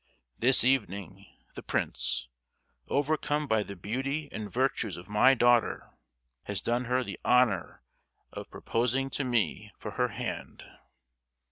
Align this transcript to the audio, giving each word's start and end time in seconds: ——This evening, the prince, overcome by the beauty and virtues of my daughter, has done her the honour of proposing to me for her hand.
——This 0.39 0.63
evening, 0.63 1.27
the 1.53 1.61
prince, 1.61 2.27
overcome 2.87 3.45
by 3.45 3.61
the 3.61 3.75
beauty 3.75 4.29
and 4.31 4.51
virtues 4.51 4.97
of 4.97 5.07
my 5.07 5.35
daughter, 5.35 5.91
has 6.45 6.59
done 6.59 6.85
her 6.85 7.03
the 7.03 7.19
honour 7.23 7.83
of 8.33 8.49
proposing 8.49 9.11
to 9.11 9.23
me 9.23 9.71
for 9.77 9.91
her 9.91 10.07
hand. 10.07 10.63